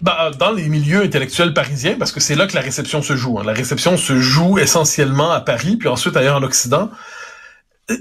Bah, 0.00 0.30
dans 0.38 0.52
les 0.52 0.68
milieux 0.68 1.02
intellectuels 1.02 1.54
parisiens, 1.54 1.96
parce 1.98 2.12
que 2.12 2.20
c'est 2.20 2.36
là 2.36 2.46
que 2.46 2.54
la 2.54 2.60
réception 2.60 3.02
se 3.02 3.16
joue. 3.16 3.38
Hein. 3.38 3.42
La 3.44 3.52
réception 3.52 3.96
se 3.96 4.20
joue 4.20 4.58
essentiellement 4.58 5.32
à 5.32 5.40
Paris, 5.40 5.76
puis 5.76 5.88
ensuite 5.88 6.16
ailleurs 6.16 6.36
en 6.36 6.42
Occident. 6.42 6.90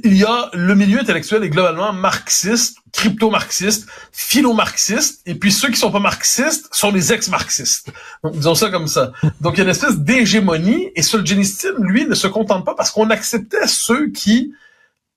Il 0.04 0.18
y 0.18 0.25
a 0.25 0.50
le 0.54 0.75
milieu 0.75 1.00
intellectuel 1.00 1.44
est 1.44 1.50
globalement 1.50 1.94
marxiste, 1.94 2.80
crypto-marxiste, 2.92 3.88
philo-marxiste, 4.12 5.22
et 5.25 5.36
puis 5.36 5.51
ceux 5.51 5.69
qui 5.69 5.78
sont 5.78 5.92
pas 5.92 6.00
marxistes 6.00 6.68
sont 6.74 6.92
les 6.92 7.13
ex-marxistes. 7.13 7.92
Donc, 8.22 8.34
disons 8.34 8.56
ça 8.56 8.69
comme 8.69 8.88
ça. 8.88 9.13
Donc, 9.39 9.54
il 9.54 9.60
y 9.60 9.62
a 9.62 9.63
une 9.63 9.69
espèce 9.69 9.98
d'hégémonie, 9.98 10.92
et 10.95 11.01
Solzhenitsyn, 11.01 11.75
lui, 11.80 12.06
ne 12.06 12.16
se 12.16 12.28
contente 12.28 12.66
pas 12.66 12.75
parce 12.75 12.92
qu'on 12.92 13.10
acceptait 13.12 13.66
ceux 13.68 14.10
qui, 14.10 14.54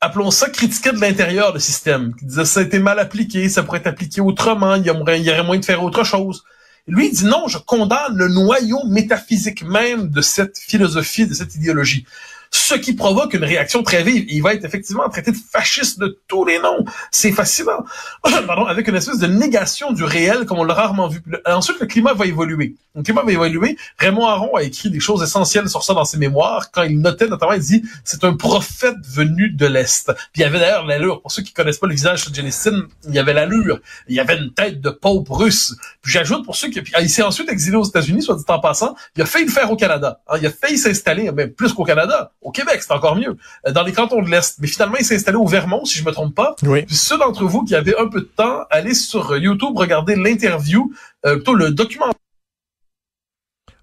appelons 0.00 0.30
ça, 0.30 0.48
critiquaient 0.48 0.92
de 0.92 1.00
l'intérieur 1.00 1.52
le 1.52 1.58
système, 1.58 2.14
qui 2.14 2.26
disaient 2.26 2.44
ça 2.44 2.60
a 2.60 2.62
été 2.62 2.78
mal 2.78 3.00
appliqué, 3.00 3.48
ça 3.48 3.64
pourrait 3.64 3.78
être 3.78 3.88
appliqué 3.88 4.20
autrement, 4.20 4.76
il 4.76 4.86
y, 4.86 4.90
aurait, 4.90 5.18
il 5.18 5.26
y 5.26 5.30
aurait 5.30 5.42
moyen 5.42 5.60
de 5.60 5.64
faire 5.64 5.82
autre 5.82 6.04
chose. 6.04 6.44
Lui 6.86 7.10
dit 7.10 7.24
non, 7.24 7.48
je 7.48 7.58
condamne 7.58 8.16
le 8.16 8.28
noyau 8.28 8.84
métaphysique 8.86 9.64
même 9.64 10.10
de 10.10 10.20
cette 10.20 10.58
philosophie, 10.58 11.26
de 11.26 11.34
cette 11.34 11.54
idéologie 11.56 12.06
ce 12.50 12.74
qui 12.74 12.94
provoque 12.94 13.34
une 13.34 13.44
réaction 13.44 13.82
très 13.82 14.02
vive. 14.02 14.24
Il 14.28 14.42
va 14.42 14.54
être 14.54 14.64
effectivement 14.64 15.08
traité 15.08 15.30
de 15.30 15.36
fasciste 15.36 16.00
de 16.00 16.20
tous 16.26 16.44
les 16.44 16.58
noms. 16.58 16.84
C'est 17.10 17.32
fascinant. 17.32 17.84
Pardon, 18.46 18.64
avec 18.64 18.88
une 18.88 18.96
espèce 18.96 19.18
de 19.18 19.26
négation 19.26 19.92
du 19.92 20.04
réel 20.04 20.46
comme 20.46 20.58
on 20.58 20.64
l'a 20.64 20.74
rarement 20.74 21.08
vu. 21.08 21.22
Ensuite, 21.46 21.80
le 21.80 21.86
climat 21.86 22.12
va 22.12 22.26
évoluer. 22.26 22.74
Le 22.96 23.02
climat 23.02 23.22
va 23.22 23.32
évoluer. 23.32 23.76
Raymond 23.98 24.26
Aron 24.26 24.56
a 24.56 24.62
écrit 24.62 24.90
des 24.90 25.00
choses 25.00 25.22
essentielles 25.22 25.68
sur 25.68 25.84
ça 25.84 25.94
dans 25.94 26.04
ses 26.04 26.18
mémoires. 26.18 26.70
Quand 26.72 26.82
il 26.82 27.00
notait 27.00 27.28
notamment, 27.28 27.52
il 27.52 27.60
dit 27.60 27.84
c'est 28.04 28.24
un 28.24 28.34
prophète 28.34 28.96
venu 29.04 29.50
de 29.50 29.66
l'Est. 29.66 30.12
Puis 30.32 30.36
il 30.36 30.40
y 30.42 30.44
avait 30.44 30.58
d'ailleurs 30.58 30.86
l'allure. 30.86 31.22
Pour 31.22 31.30
ceux 31.30 31.42
qui 31.42 31.52
connaissent 31.52 31.78
pas 31.78 31.86
le 31.86 31.94
visage 31.94 32.28
de 32.28 32.34
Jenison, 32.34 32.82
il 33.06 33.14
y 33.14 33.18
avait 33.18 33.34
l'allure. 33.34 33.80
Il 34.08 34.16
y 34.16 34.20
avait 34.20 34.36
une 34.36 34.52
tête 34.52 34.80
de 34.80 34.90
pope 34.90 35.28
russe. 35.28 35.76
Puis 36.02 36.12
j'ajoute 36.12 36.44
pour 36.44 36.56
ceux 36.56 36.68
qui... 36.68 36.80
Puis, 36.80 36.92
il 37.00 37.10
s'est 37.10 37.22
ensuite 37.22 37.48
exilé 37.48 37.76
aux 37.76 37.84
États-Unis, 37.84 38.22
soit 38.22 38.36
dit 38.36 38.44
en 38.48 38.58
passant. 38.58 38.96
Il 39.16 39.22
a 39.22 39.26
failli 39.26 39.44
le 39.44 39.52
faire 39.52 39.70
au 39.70 39.76
Canada. 39.76 40.20
Il 40.38 40.46
a 40.46 40.50
failli 40.50 40.78
s'installer, 40.78 41.30
mais 41.32 41.46
plus 41.46 41.72
qu'au 41.72 41.84
Canada 41.84 42.32
au 42.42 42.50
Québec, 42.50 42.82
c'est 42.82 42.92
encore 42.92 43.16
mieux. 43.16 43.36
Euh, 43.66 43.72
dans 43.72 43.82
les 43.82 43.92
cantons 43.92 44.22
de 44.22 44.30
l'Est. 44.30 44.58
Mais 44.60 44.66
finalement, 44.66 44.96
il 44.98 45.04
s'est 45.04 45.16
installé 45.16 45.36
au 45.36 45.46
Vermont, 45.46 45.84
si 45.84 45.98
je 45.98 46.04
me 46.04 46.12
trompe 46.12 46.34
pas. 46.34 46.56
Oui. 46.62 46.82
Puis 46.82 46.96
ceux 46.96 47.18
d'entre 47.18 47.44
vous 47.44 47.64
qui 47.64 47.74
avaient 47.74 47.96
un 47.96 48.08
peu 48.08 48.20
de 48.20 48.30
temps, 48.34 48.60
allez 48.70 48.94
sur 48.94 49.36
YouTube, 49.36 49.76
regardez 49.76 50.16
l'interview, 50.16 50.92
euh, 51.26 51.36
plutôt 51.36 51.54
le 51.54 51.70
document. 51.70 52.10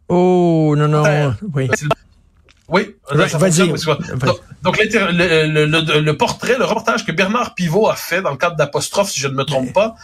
Oh, 0.10 0.74
non, 0.78 0.88
non, 0.88 1.36
oui. 1.54 1.70
Oui, 2.70 2.96
vas-y. 3.12 3.70
Donc, 3.70 4.40
donc 4.62 4.78
le, 4.78 5.66
le, 5.66 6.00
le, 6.02 6.18
portrait, 6.18 6.58
le 6.58 6.66
reportage 6.66 7.06
que 7.06 7.14
Bernard 7.14 7.56
Pivot 7.56 7.88
a 7.88 7.96
fait 7.96 8.22
dans 8.22 8.32
le 8.32 8.38
cadre 8.38 8.58
d'Apostrophe, 8.58 9.10
si 9.10 9.22
je 9.22 9.30
ne 9.30 9.36
me 9.36 9.46
trompe 9.46 9.72
pas, 9.72 9.96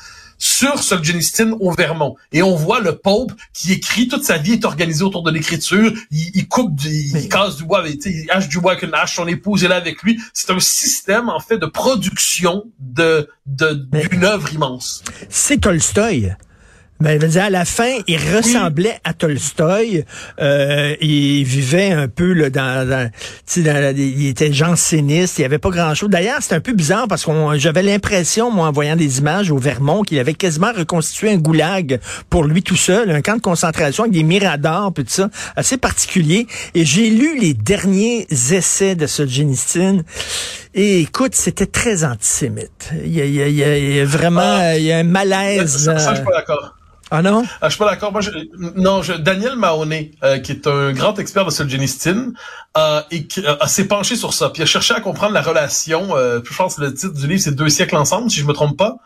sur 0.43 0.83
Solzhenitsyn 0.83 1.55
au 1.61 1.71
Vermont. 1.71 2.17
Et 2.33 2.43
on 2.43 2.53
voit 2.53 2.81
le 2.81 2.97
Pope 2.97 3.31
qui 3.53 3.71
écrit, 3.71 4.09
toute 4.09 4.25
sa 4.25 4.37
vie 4.37 4.53
est 4.53 4.65
organisée 4.65 5.03
autour 5.03 5.23
de 5.23 5.31
l'écriture. 5.31 5.93
Il, 6.11 6.47
coupe, 6.49 6.77
il, 6.83 7.29
casse 7.29 7.55
du 7.55 7.63
bois, 7.63 7.79
avec, 7.79 8.05
il 8.05 8.29
hache 8.29 8.49
du 8.49 8.59
bois 8.59 8.73
avec 8.73 8.83
une 8.83 8.93
hache, 8.93 9.15
son 9.15 9.27
épouse 9.27 9.63
est 9.63 9.69
là 9.69 9.77
avec 9.77 10.03
lui. 10.03 10.19
C'est 10.33 10.49
un 10.49 10.59
système, 10.59 11.29
en 11.29 11.39
fait, 11.39 11.57
de 11.57 11.65
production 11.65 12.65
de, 12.79 13.29
de 13.45 13.87
d'une 14.09 14.25
œuvre 14.25 14.53
immense. 14.53 15.01
C'est 15.29 15.61
Tolstoï. 15.61 16.35
Ben, 17.03 17.21
à 17.35 17.49
la 17.49 17.65
fin, 17.65 17.97
il 18.07 18.17
ressemblait 18.33 18.97
à 19.03 19.11
Tolstoï. 19.11 20.05
Euh, 20.39 20.95
il 21.01 21.43
vivait 21.43 21.91
un 21.91 22.07
peu 22.07 22.31
là, 22.31 22.49
dans, 22.49 22.87
dans, 22.87 23.11
dans, 23.57 23.97
il 23.97 24.27
était 24.27 24.53
janséniste. 24.53 25.37
Il 25.37 25.41
n'y 25.41 25.45
avait 25.45 25.57
pas 25.57 25.69
grand-chose. 25.69 26.09
D'ailleurs, 26.09 26.37
c'est 26.39 26.55
un 26.55 26.61
peu 26.61 26.71
bizarre 26.71 27.09
parce 27.09 27.25
que 27.25 27.31
j'avais 27.55 27.83
l'impression, 27.83 28.51
moi, 28.51 28.69
en 28.69 28.71
voyant 28.71 28.95
des 28.95 29.19
images 29.19 29.51
au 29.51 29.57
Vermont, 29.57 30.03
qu'il 30.03 30.17
avait 30.17 30.33
quasiment 30.33 30.71
reconstitué 30.71 31.29
un 31.29 31.35
goulag 31.35 31.99
pour 32.29 32.45
lui 32.45 32.63
tout 32.63 32.77
seul, 32.77 33.11
un 33.11 33.21
camp 33.21 33.35
de 33.35 33.41
concentration 33.41 34.05
avec 34.05 34.13
des 34.13 34.23
miradors, 34.23 34.93
puis 34.93 35.03
tout 35.03 35.11
ça, 35.11 35.29
assez 35.57 35.75
particulier. 35.75 36.47
Et 36.73 36.85
j'ai 36.85 37.09
lu 37.09 37.37
les 37.37 37.53
derniers 37.53 38.27
essais 38.29 38.95
de 38.95 39.07
Solzhenitsyn. 39.07 40.03
Et 40.73 41.01
écoute, 41.01 41.35
c'était 41.35 41.65
très 41.65 42.05
antisémite. 42.05 42.93
Il 43.03 43.13
y 43.13 43.21
a, 43.21 43.25
il 43.25 43.55
y 43.57 43.99
a, 43.99 44.05
vraiment, 44.05 44.39
ah. 44.41 44.77
il 44.77 44.85
y 44.85 44.93
a 44.93 44.99
un 44.99 45.03
malaise. 45.03 45.83
Ça, 45.83 45.99
ça, 45.99 46.11
je 46.11 46.15
suis 46.15 46.25
pas 46.25 46.31
d'accord. 46.31 46.75
Ah 47.15 47.21
non? 47.21 47.45
Ah, 47.61 47.69
je 47.69 47.75
suis 47.75 47.77
pas 47.77 47.91
d'accord. 47.91 48.11
Moi, 48.11 48.21
je, 48.21 48.31
non, 48.75 49.03
je, 49.03 49.13
Daniel 49.13 49.55
Mahoney, 49.55 50.13
euh, 50.23 50.39
qui 50.39 50.51
est 50.51 50.65
un 50.65 50.91
grand 50.93 51.19
expert 51.19 51.45
de 51.45 51.51
Solzhenitsyn, 51.51 52.33
euh, 52.75 53.01
et 53.11 53.27
qui 53.27 53.45
euh, 53.45 53.55
s'est 53.67 53.87
penché 53.87 54.15
sur 54.15 54.33
ça. 54.33 54.49
Puis 54.49 54.63
a 54.63 54.65
cherché 54.65 54.95
à 54.95 54.99
comprendre 54.99 55.33
la 55.33 55.43
relation. 55.43 56.15
Je 56.15 56.55
pense 56.57 56.75
que 56.75 56.81
le 56.81 56.93
titre 56.95 57.13
du 57.13 57.27
livre, 57.27 57.39
c'est 57.39 57.55
Deux 57.55 57.69
siècles 57.69 57.97
ensemble, 57.97 58.31
si 58.31 58.39
je 58.39 58.45
me 58.45 58.53
trompe 58.53 58.77
pas. 58.77 58.97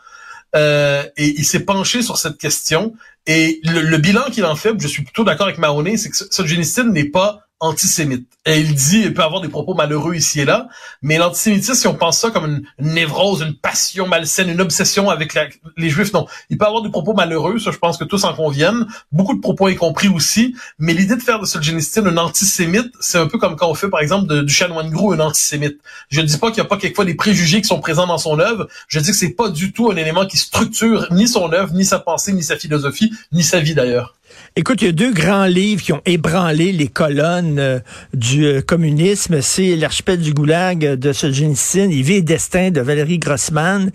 Euh, 0.56 1.04
et 1.18 1.38
il 1.38 1.44
s'est 1.44 1.66
penché 1.66 2.00
sur 2.00 2.16
cette 2.16 2.38
question. 2.38 2.94
Et 3.26 3.60
le, 3.62 3.82
le 3.82 3.98
bilan 3.98 4.22
qu'il 4.32 4.46
en 4.46 4.56
fait, 4.56 4.72
je 4.78 4.88
suis 4.88 5.02
plutôt 5.02 5.24
d'accord 5.24 5.46
avec 5.46 5.58
Mahoney, 5.58 5.98
c'est 5.98 6.08
que 6.08 6.16
Solzhenitsyn 6.16 6.90
n'est 6.90 7.04
pas 7.10 7.47
antisémite. 7.60 8.28
Et 8.46 8.60
il 8.60 8.74
dit, 8.74 9.02
il 9.04 9.14
peut 9.14 9.22
avoir 9.22 9.40
des 9.40 9.48
propos 9.48 9.74
malheureux 9.74 10.14
ici 10.14 10.40
et 10.40 10.44
là, 10.44 10.68
mais 11.02 11.18
l'antisémitisme, 11.18 11.74
si 11.74 11.86
on 11.86 11.94
pense 11.94 12.18
ça 12.18 12.30
comme 12.30 12.46
une, 12.46 12.62
névrose, 12.78 13.42
une 13.42 13.54
passion 13.54 14.06
malsaine, 14.06 14.48
une 14.48 14.60
obsession 14.60 15.10
avec 15.10 15.36
les 15.76 15.90
juifs, 15.90 16.12
non. 16.12 16.26
Il 16.50 16.56
peut 16.56 16.66
avoir 16.66 16.82
des 16.82 16.90
propos 16.90 17.14
malheureux, 17.14 17.58
ça 17.58 17.70
je 17.70 17.78
pense 17.78 17.98
que 17.98 18.04
tous 18.04 18.24
en 18.24 18.32
conviennent, 18.32 18.86
beaucoup 19.12 19.34
de 19.34 19.40
propos 19.40 19.66
incompris 19.66 20.08
aussi, 20.08 20.54
mais 20.78 20.94
l'idée 20.94 21.16
de 21.16 21.22
faire 21.22 21.40
de 21.40 21.46
Solzhenitsyn 21.46 22.06
un 22.06 22.16
antisémite, 22.16 22.92
c'est 23.00 23.18
un 23.18 23.26
peu 23.26 23.38
comme 23.38 23.56
quand 23.56 23.68
on 23.68 23.74
fait 23.74 23.88
par 23.88 24.00
exemple 24.00 24.28
de, 24.28 24.42
du 24.42 24.52
chanoine 24.52 24.90
Gros 24.90 25.12
un 25.12 25.20
antisémite. 25.20 25.78
Je 26.10 26.20
ne 26.20 26.26
dis 26.26 26.38
pas 26.38 26.48
qu'il 26.50 26.62
n'y 26.62 26.66
a 26.66 26.68
pas 26.68 26.78
quelquefois 26.78 27.04
des 27.04 27.14
préjugés 27.14 27.60
qui 27.60 27.68
sont 27.68 27.80
présents 27.80 28.06
dans 28.06 28.18
son 28.18 28.38
œuvre, 28.38 28.68
je 28.88 29.00
dis 29.00 29.10
que 29.10 29.16
c'est 29.16 29.34
pas 29.34 29.48
du 29.50 29.72
tout 29.72 29.90
un 29.90 29.96
élément 29.96 30.26
qui 30.26 30.36
structure 30.36 31.08
ni 31.10 31.28
son 31.28 31.52
œuvre, 31.52 31.74
ni 31.74 31.84
sa 31.84 31.98
pensée, 31.98 32.32
ni 32.32 32.42
sa 32.42 32.56
philosophie, 32.56 33.12
ni 33.32 33.42
sa 33.42 33.60
vie 33.60 33.74
d'ailleurs. 33.74 34.14
Écoute, 34.56 34.82
il 34.82 34.86
y 34.86 34.88
a 34.88 34.92
deux 34.92 35.12
grands 35.12 35.46
livres 35.46 35.82
qui 35.82 35.92
ont 35.92 36.02
ébranlé 36.04 36.72
les 36.72 36.88
colonnes 36.88 37.58
euh, 37.58 37.78
du 38.14 38.44
euh, 38.44 38.60
communisme. 38.60 39.40
C'est 39.40 39.76
L'archipel 39.76 40.18
du 40.18 40.34
Goulag 40.34 40.94
de 40.94 41.12
Solzhenitsyn 41.12 41.90
et 41.90 42.02
Vie 42.02 42.14
et 42.14 42.22
destin 42.22 42.70
de 42.70 42.80
Valérie 42.80 43.18
Grossman. 43.18 43.90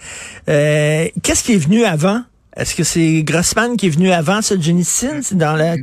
Euh, 0.50 1.08
Qu'est-ce 1.22 1.44
qui 1.44 1.54
est 1.54 1.58
venu 1.58 1.84
avant? 1.84 2.24
Est-ce 2.56 2.76
que 2.76 2.84
c'est 2.84 3.24
Grossman 3.24 3.78
qui 3.78 3.88
est 3.88 3.90
venu 3.90 4.12
avant 4.12 4.42
Solzhenitsyn? 4.42 5.22
C'est 5.24 5.38
dans 5.38 5.56
la... 5.56 5.76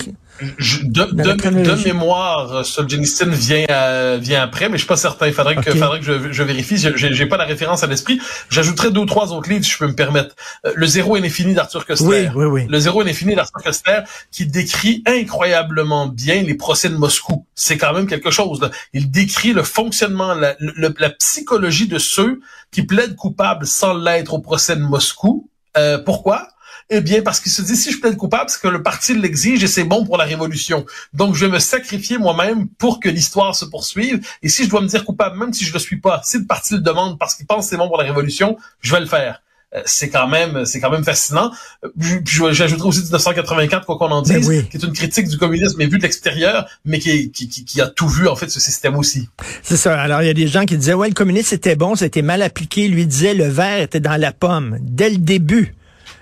Je, 0.57 0.79
de, 0.85 1.05
de, 1.05 1.33
de, 1.65 1.85
mémoire, 1.85 2.65
Solzhenitsyn 2.65 3.29
vient 3.29 3.67
euh, 3.69 4.19
vient 4.19 4.43
après, 4.43 4.71
mais 4.71 4.79
je 4.79 4.83
suis 4.85 4.89
pas 4.89 4.97
certain. 4.97 5.27
Il 5.27 5.35
faudrait 5.35 5.57
que, 5.57 5.69
okay. 5.69 5.79
faudrait 5.79 5.99
que 5.99 6.07
je, 6.07 6.33
je 6.33 6.43
vérifie. 6.43 6.79
J'ai, 6.79 6.95
j'ai 6.97 7.27
pas 7.27 7.37
la 7.37 7.45
référence 7.45 7.83
à 7.83 7.87
l'esprit. 7.87 8.21
J'ajouterais 8.49 8.91
deux 8.91 9.01
ou 9.01 9.07
trois 9.07 9.35
autres 9.35 9.51
livres, 9.51 9.65
si 9.65 9.73
je 9.73 9.77
peux 9.77 9.87
me 9.87 9.95
permettre. 9.95 10.35
Euh, 10.65 10.73
le 10.75 10.87
Zéro 10.87 11.17
est 11.19 11.29
fini 11.29 11.53
d'Arthur 11.53 11.85
Koester. 11.85 12.07
Oui, 12.07 12.29
oui, 12.35 12.47
oui. 12.47 12.67
Le 12.71 12.79
Zéro 12.79 13.03
est 13.03 13.13
fini 13.13 13.35
d'Arthur 13.35 13.63
Koester, 13.63 13.99
qui 14.31 14.47
décrit 14.47 15.03
incroyablement 15.07 16.07
bien 16.07 16.41
les 16.43 16.55
procès 16.55 16.89
de 16.89 16.97
Moscou. 16.97 17.45
C'est 17.55 17.77
quand 17.77 17.93
même 17.93 18.07
quelque 18.07 18.31
chose. 18.31 18.63
Là. 18.63 18.71
Il 18.95 19.11
décrit 19.11 19.53
le 19.53 19.63
fonctionnement, 19.63 20.33
la, 20.33 20.55
le, 20.59 20.95
la 20.99 21.11
psychologie 21.11 21.89
de 21.89 21.99
ceux 21.99 22.41
qui 22.71 22.85
plaident 22.85 23.17
coupables 23.17 23.67
sans 23.67 23.93
l'être 23.93 24.33
au 24.33 24.39
procès 24.39 24.77
de 24.77 24.83
Moscou. 24.83 25.51
Euh, 25.77 25.99
pourquoi? 25.99 26.49
Eh 26.91 27.01
bien, 27.01 27.23
parce 27.23 27.39
qu'il 27.39 27.53
se 27.53 27.63
dit, 27.63 27.77
si 27.77 27.93
je 27.93 28.01
plaide 28.01 28.17
coupable, 28.17 28.51
c'est 28.51 28.61
que 28.61 28.69
le 28.69 28.83
parti 28.83 29.15
l'exige 29.15 29.63
et 29.63 29.69
c'est 29.69 29.85
bon 29.85 30.05
pour 30.05 30.17
la 30.17 30.25
révolution. 30.25 30.85
Donc, 31.15 31.37
je 31.37 31.47
vais 31.47 31.53
me 31.53 31.61
sacrifier 31.61 32.19
moi-même 32.19 32.67
pour 32.67 32.99
que 32.99 33.09
l'histoire 33.09 33.55
se 33.55 33.65
poursuive. 33.65 34.21
Et 34.43 34.49
si 34.49 34.65
je 34.65 34.69
dois 34.71 34.81
me 34.81 34.89
dire 34.89 35.05
coupable, 35.05 35.39
même 35.39 35.53
si 35.53 35.65
je 35.65 35.73
le 35.73 35.79
suis 35.79 36.01
pas, 36.01 36.21
si 36.25 36.39
le 36.39 36.47
parti 36.47 36.75
le 36.75 36.81
demande 36.81 37.17
parce 37.19 37.37
qu'il 37.37 37.47
pense 37.47 37.67
que 37.67 37.71
c'est 37.71 37.77
bon 37.77 37.87
pour 37.87 37.97
la 37.97 38.05
révolution, 38.05 38.57
je 38.81 38.93
vais 38.93 39.01
le 39.01 39.07
faire. 39.07 39.41
Euh, 39.73 39.83
c'est 39.87 40.09
quand 40.09 40.27
même, 40.27 40.65
c'est 40.65 40.81
quand 40.81 40.91
même 40.91 41.05
fascinant. 41.05 41.53
J'ajouterai 41.97 42.89
aussi 42.89 43.03
1984, 43.03 43.87
quoi 43.87 43.97
qu'on 43.97 44.11
en 44.11 44.23
dise, 44.23 44.49
oui. 44.49 44.69
qui 44.69 44.77
est 44.77 44.83
une 44.83 44.93
critique 44.93 45.29
du 45.29 45.39
communisme, 45.39 45.77
mais 45.79 45.87
vu 45.87 45.99
de 45.99 46.03
l'extérieur, 46.03 46.67
mais 46.85 46.99
qui, 46.99 47.31
qui, 47.31 47.49
qui, 47.49 47.81
a 47.81 47.87
tout 47.87 48.09
vu, 48.09 48.27
en 48.27 48.35
fait, 48.35 48.51
ce 48.51 48.59
système 48.59 48.97
aussi. 48.97 49.29
C'est 49.63 49.77
ça. 49.77 50.01
Alors, 50.01 50.23
il 50.23 50.27
y 50.27 50.31
a 50.31 50.35
des 50.35 50.49
gens 50.49 50.65
qui 50.65 50.77
disaient, 50.77 50.95
ouais, 50.95 51.07
le 51.07 51.15
communisme 51.15 51.55
était 51.55 51.77
bon, 51.77 51.95
c'était 51.95 52.23
mal 52.23 52.43
appliqué. 52.43 52.89
Lui 52.89 53.07
disait, 53.07 53.35
le 53.35 53.47
verre 53.47 53.81
était 53.81 54.01
dans 54.01 54.21
la 54.21 54.33
pomme. 54.33 54.77
Dès 54.81 55.11
le 55.11 55.19
début. 55.19 55.77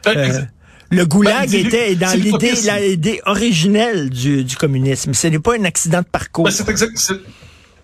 Euh, 0.06 0.42
le 0.90 1.04
goulag 1.04 1.50
ben, 1.50 1.66
était 1.66 1.94
dans 1.94 2.18
l'idée, 2.18 2.54
l'idée 2.80 3.20
originelle 3.26 4.10
du, 4.10 4.44
du 4.44 4.56
communisme. 4.56 5.14
Ce 5.14 5.26
n'est 5.26 5.38
pas 5.38 5.56
un 5.56 5.64
accident 5.64 6.00
de 6.00 6.06
parcours. 6.06 6.44
Ben, 6.44 6.50
c'est 6.50 6.68
exact, 6.68 6.96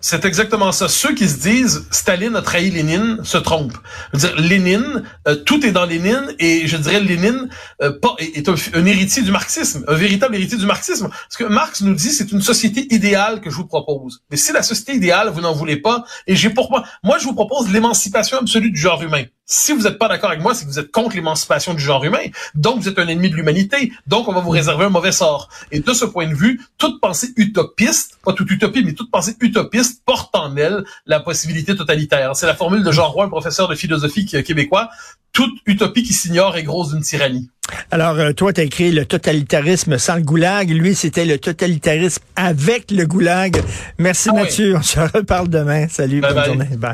c'est 0.07 0.23
exactement 0.23 0.71
ça. 0.71 0.87
Ceux 0.87 1.15
qui 1.15 1.27
se 1.27 1.39
disent 1.39 1.87
Staline 1.89 2.35
a 2.35 2.43
trahi 2.43 2.69
Lénine 2.69 3.17
se 3.23 3.39
trompent. 3.39 3.75
Je 4.13 4.19
veux 4.19 4.27
dire, 4.27 4.39
Lénine, 4.39 5.01
euh, 5.27 5.35
tout 5.35 5.65
est 5.65 5.71
dans 5.71 5.85
Lénine 5.85 6.31
et 6.37 6.67
je 6.67 6.77
dirais 6.77 6.99
Lénine 6.99 7.49
euh, 7.81 7.91
pas, 7.99 8.15
est, 8.19 8.47
un, 8.47 8.53
un, 8.75 8.85
héritier 8.85 9.23
du 9.23 9.31
marxisme, 9.31 9.83
un 9.87 9.95
véritable 9.95 10.35
héritier 10.35 10.59
du 10.59 10.67
marxisme. 10.67 11.09
Parce 11.09 11.37
que 11.37 11.45
Marx 11.45 11.81
nous 11.81 11.95
dit 11.95 12.11
c'est 12.11 12.31
une 12.31 12.41
société 12.41 12.93
idéale 12.93 13.41
que 13.41 13.49
je 13.49 13.55
vous 13.55 13.65
propose. 13.65 14.21
Mais 14.29 14.37
si 14.37 14.53
la 14.53 14.61
société 14.61 14.93
idéale 14.93 15.29
vous 15.29 15.41
n'en 15.41 15.53
voulez 15.53 15.77
pas, 15.77 16.05
et 16.27 16.35
j'ai 16.35 16.51
pour 16.51 16.69
moi, 16.69 16.83
moi 17.03 17.17
je 17.17 17.23
vous 17.23 17.33
propose 17.33 17.71
l'émancipation 17.71 18.37
absolue 18.37 18.69
du 18.69 18.79
genre 18.79 19.01
humain. 19.01 19.23
Si 19.47 19.73
vous 19.73 19.83
n'êtes 19.83 19.99
pas 19.99 20.07
d'accord 20.07 20.31
avec 20.31 20.41
moi, 20.41 20.55
c'est 20.55 20.65
que 20.65 20.69
vous 20.71 20.79
êtes 20.79 20.91
contre 20.91 21.15
l'émancipation 21.15 21.75
du 21.75 21.83
genre 21.83 22.03
humain. 22.03 22.23
Donc, 22.55 22.79
vous 22.81 22.89
êtes 22.89 22.97
un 22.97 23.07
ennemi 23.07 23.29
de 23.29 23.35
l'humanité. 23.35 23.91
Donc, 24.07 24.27
on 24.27 24.33
va 24.33 24.41
vous 24.41 24.49
réserver 24.49 24.85
un 24.85 24.89
mauvais 24.89 25.11
sort. 25.11 25.49
Et 25.71 25.79
de 25.81 25.93
ce 25.93 26.03
point 26.05 26.27
de 26.27 26.33
vue, 26.33 26.59
toute 26.79 26.99
pensée 26.99 27.29
utopiste, 27.37 28.17
pas 28.25 28.33
toute 28.33 28.49
utopie, 28.49 28.83
mais 28.83 28.93
toute 28.93 29.11
pensée 29.11 29.35
utopiste 29.39 30.01
porte 30.03 30.35
en 30.35 30.55
elle 30.57 30.83
la 31.05 31.19
possibilité 31.19 31.75
totalitaire. 31.75 32.35
C'est 32.35 32.47
la 32.47 32.55
formule 32.55 32.83
de 32.83 32.91
Jean 32.91 33.07
Roy, 33.07 33.25
un 33.25 33.29
professeur 33.29 33.67
de 33.67 33.75
philosophie 33.75 34.25
québécois. 34.25 34.89
Toute 35.31 35.53
utopie 35.67 36.01
qui 36.01 36.13
s'ignore 36.13 36.57
est 36.57 36.63
grosse 36.63 36.93
d'une 36.93 37.03
tyrannie. 37.03 37.49
Alors, 37.91 38.17
euh, 38.17 38.31
toi, 38.31 38.53
tu 38.53 38.61
as 38.61 38.63
écrit 38.63 38.91
le 38.91 39.05
totalitarisme 39.05 39.97
sans 39.97 40.15
le 40.15 40.21
goulag. 40.21 40.69
Lui, 40.69 40.95
c'était 40.95 41.25
le 41.25 41.37
totalitarisme 41.37 42.23
avec 42.35 42.89
le 42.89 43.05
goulag. 43.05 43.61
Merci, 43.99 44.29
ah 44.31 44.35
Mathieu. 44.35 44.71
Oui. 44.71 44.77
On 44.79 44.81
se 44.81 44.99
reparle 44.99 45.49
demain. 45.49 45.87
Salut, 45.87 46.21
bye 46.21 46.33
bonne 46.33 46.41
bye. 46.41 46.45
journée. 46.47 46.77
Bye. 46.77 46.93